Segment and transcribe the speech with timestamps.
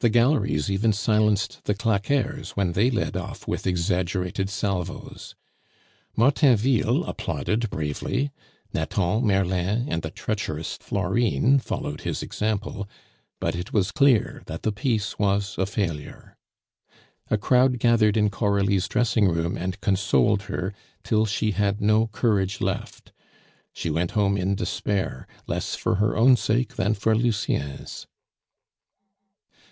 [0.00, 5.34] The galleries even silenced the claqueurs when they led off with exaggerated salvos.
[6.14, 8.30] Martainville applauded bravely;
[8.74, 12.86] Nathan, Merlin, and the treacherous Florine followed his example;
[13.40, 16.36] but it was clear that the piece was a failure.
[17.30, 20.74] A crowd gathered in Coralie's dressing room and consoled her,
[21.04, 23.12] till she had no courage left.
[23.72, 28.06] She went home in despair, less for her own sake than for Lucien's.